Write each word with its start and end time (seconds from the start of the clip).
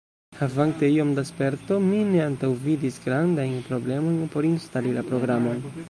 Havante 0.37 0.87
iom 0.93 1.11
da 1.19 1.23
sperto, 1.31 1.77
mi 1.91 2.01
ne 2.15 2.23
antaŭvidis 2.25 2.99
grandajn 3.07 3.55
problemojn 3.71 4.21
por 4.37 4.53
instali 4.55 4.97
la 4.99 5.11
programon. 5.13 5.67